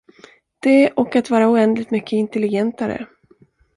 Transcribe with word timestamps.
Det 0.61 0.91
och 0.91 1.15
att 1.15 1.29
vara 1.29 1.49
oändligt 1.49 1.91
mycket 1.91 2.11
intelligentare. 2.17 3.07